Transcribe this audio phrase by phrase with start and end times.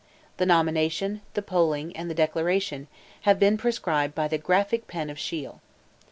[0.37, 2.87] The nomination, the polling, and the declaration,
[3.21, 5.61] have been described by the graphic pen of Shiel.